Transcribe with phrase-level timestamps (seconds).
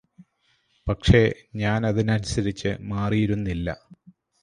[0.87, 1.21] പക്ഷേ
[1.55, 3.69] ഞാനതിനനുസരിച്ച് മാറിയിരുന്നില്ല